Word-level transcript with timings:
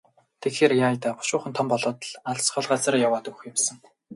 Тэгэхээр 0.41 0.73
яая 0.85 0.95
даа, 1.03 1.13
бушуухан 1.17 1.53
том 1.57 1.67
болоод 1.71 1.99
л 2.09 2.13
алс 2.31 2.45
хол 2.53 2.65
газар 2.71 2.93
яваад 3.07 3.25
өгөх 3.29 3.43
юм 3.51 3.57
сан. 3.65 3.77